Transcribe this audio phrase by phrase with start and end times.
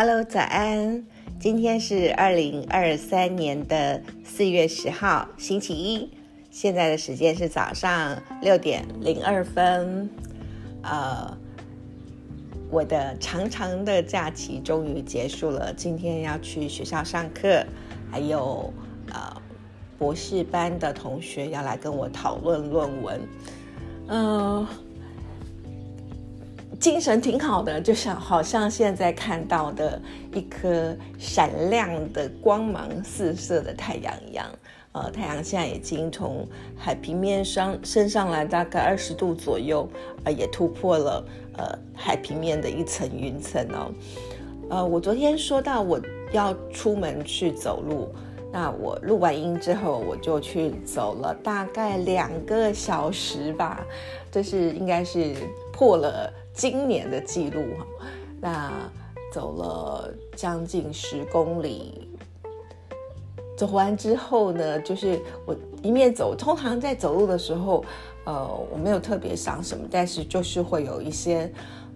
[0.00, 1.04] Hello，早安！
[1.40, 6.08] 今天是二零二三年的四月十号，星期一。
[6.52, 10.08] 现在的时间是早上六点零二分。
[10.84, 11.36] 呃，
[12.70, 15.74] 我的长长的假期终于结束了。
[15.74, 17.66] 今天要去学校上课，
[18.08, 18.72] 还有
[19.12, 19.42] 呃
[19.98, 23.20] 博士班的同学要来跟我讨论论文。
[24.06, 24.64] 嗯。
[26.80, 30.00] 精神挺好的，就像好像现在看到的
[30.32, 34.46] 一颗闪亮的光芒四射的太阳一样。
[34.92, 36.46] 呃，太阳现在已经从
[36.76, 39.88] 海平面上升上来大概二十度左右，
[40.24, 41.24] 呃，也突破了
[41.56, 43.92] 呃海平面的一层云层哦。
[44.70, 46.00] 呃，我昨天说到我
[46.32, 48.08] 要出门去走路，
[48.50, 53.86] 那我录完音之后，我就去走了大概两个小时吧，
[54.30, 55.34] 这是应该是
[55.72, 56.32] 破了。
[56.54, 57.86] 今年的记录哈，
[58.40, 58.72] 那
[59.32, 62.10] 走了将近十公里，
[63.56, 67.84] 走完之后呢，就是我一面走，通常在走路的时候，
[68.24, 71.48] 呃，我没有特别想什么，但是就是会有一些，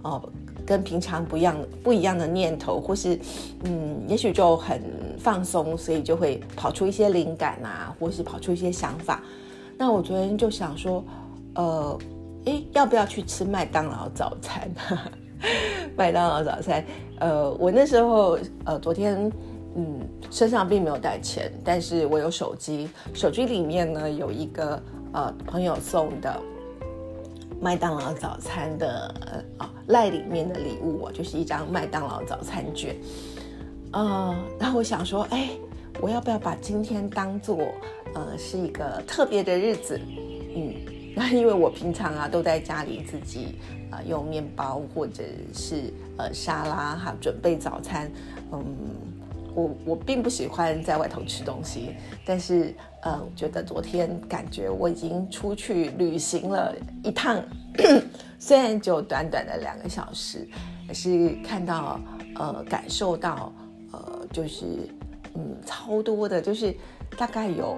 [0.02, 0.22] 呃，
[0.64, 3.18] 跟平常不一样不一样的念头，或是
[3.64, 4.80] 嗯，也许就很
[5.22, 9.22] 放松，所以就会跑出一些灵感啊，或是跑出一些想法。
[9.78, 11.04] 那我昨天就想说，
[11.54, 11.98] 呃。
[12.44, 14.68] 哎，要不要去吃麦当劳早餐？
[15.96, 16.84] 麦当劳早餐，
[17.20, 19.30] 呃，我那时候，呃，昨天，
[19.76, 26.36] 嗯，身上并没有带钱，但是我有手机，手机里面呢有一个呃朋友送的
[27.60, 32.96] 麦当劳早餐的呃啊赖里面的礼物，就是一张麦当劳早餐券。
[33.92, 35.50] 呃，然后我想说，哎，
[36.00, 37.58] 我要不要把今天当做
[38.14, 40.00] 呃是一个特别的日子？
[40.54, 40.74] 嗯。
[41.14, 43.58] 那因为我平常啊都在家里自己
[43.90, 48.10] 啊用面包或者是呃沙拉哈准备早餐，
[48.50, 48.64] 嗯，
[49.54, 57.44] 我我并不喜欢在外头吃东西，但是嗯觉得昨天感觉我已经出去旅行了一趟，
[58.38, 60.48] 虽然就短短的两个小时，
[60.88, 62.00] 可是看到
[62.36, 63.52] 呃感受到
[64.32, 64.64] 就是
[65.34, 66.74] 嗯超多的，就是
[67.16, 67.76] 大概有。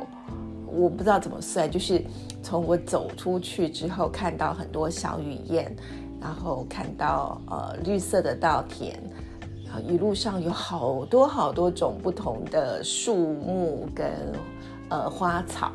[0.77, 2.03] 我不知道怎么算，就是
[2.43, 5.73] 从我走出去之后，看到很多小雨燕，
[6.21, 8.97] 然后看到呃绿色的稻田，
[9.71, 14.11] 啊一路上有好多好多种不同的树木跟
[14.89, 15.71] 呃花草，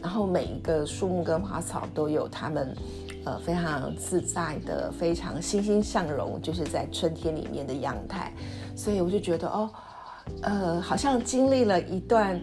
[0.00, 2.74] 然后每一个树木跟花草都有它们
[3.26, 8.32] 呃非常自在的、非常欣欣向荣，就是在春天里面的阳台，
[8.74, 9.68] 所以我就觉得哦，
[10.42, 12.40] 呃好像经历了一段。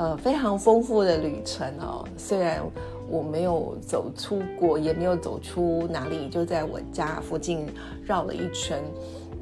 [0.00, 2.06] 呃，非常丰富的旅程哦。
[2.16, 2.62] 虽然
[3.10, 7.66] 我没有走出国，也没有走出哪里，就在我家附近
[8.04, 8.80] 绕了一圈，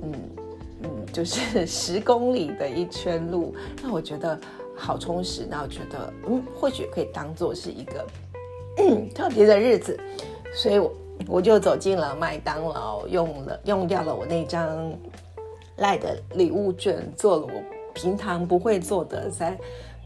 [0.03, 0.13] 嗯
[0.83, 3.55] 嗯，就是十公里的一圈路。
[3.83, 4.41] 那我觉得
[4.75, 8.07] 好充实，那我觉得嗯，或许可以当做是一个
[9.15, 10.01] 特别的日子。
[10.55, 10.93] 所以，我
[11.29, 14.91] 我就走进了麦当劳，用了用掉了我那张
[15.77, 19.59] 赖的礼物券，做了我平常不会做的在。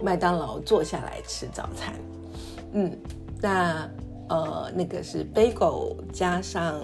[0.03, 1.93] 麦当劳坐下来吃早餐，
[2.73, 2.99] 嗯，
[3.39, 3.87] 那
[4.31, 6.81] 呃那个是 bagel 加上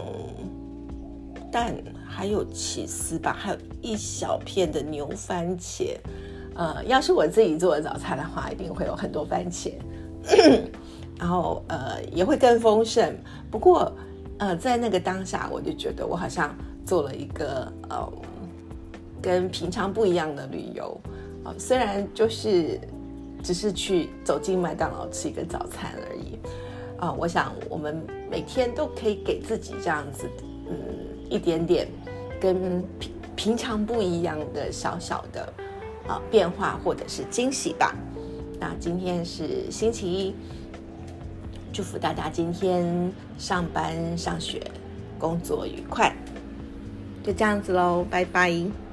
[1.51, 1.75] 蛋，
[2.07, 5.97] 还有起司吧，还有一小片的牛番茄。
[6.57, 9.73] 呃，要是我自己做的早餐的话，一定会有很多番茄，
[11.19, 13.17] 然后呃也会更丰盛。
[13.51, 13.91] 不过
[14.37, 18.13] 呃在那个当下，我就觉得我好像做了一个呃
[19.27, 21.01] 跟平常不一样的旅游
[21.43, 22.79] 啊，虽然就是。
[23.45, 26.37] 只是去走进麦当劳吃一个早餐而已，
[26.99, 30.27] 啊，我想我们每天都可以给自己这样子，
[30.69, 30.75] 嗯，
[31.31, 31.87] 一点点
[32.41, 35.53] 跟平平常不一样的小小的
[36.09, 37.95] 啊变化或者是惊喜吧。
[38.59, 40.35] 那今天是星期一，
[41.73, 44.61] 祝福大家今天上班、上学、
[45.21, 46.13] 工作愉快。
[47.23, 48.86] 就这样子喽，拜拜。